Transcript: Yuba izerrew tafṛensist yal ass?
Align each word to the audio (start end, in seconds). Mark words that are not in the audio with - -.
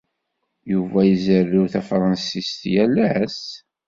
Yuba 0.71 0.99
izerrew 1.13 1.65
tafṛensist 1.73 2.61
yal 2.73 2.95
ass? 3.15 3.41